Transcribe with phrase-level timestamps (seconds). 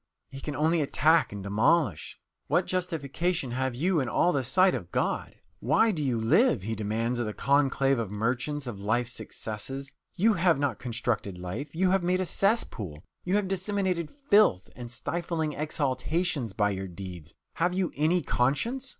[0.31, 2.17] He can only attack and demolish.
[2.47, 5.35] "What justification have you all in the sight of God?
[5.59, 9.91] Why do you live?" he demands of the conclave of merchants, of life's successes.
[10.15, 13.03] "You have not constructed life you have made a cesspool!
[13.23, 17.35] You have disseminated filth and stifling exhalations by your deeds.
[17.57, 18.89] Have you any conscience?